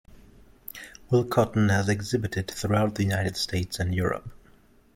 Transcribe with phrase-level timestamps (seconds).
[1.11, 4.31] Will Cotton has exhibited throughout the United States and Europe.